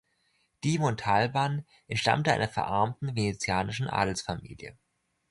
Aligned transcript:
Di 0.63 0.79
Montalban 0.79 1.63
entstammte 1.87 2.31
einer 2.33 2.47
verarmten 2.47 3.15
venezianischen 3.15 3.85
Adelsfamilie. 3.87 4.75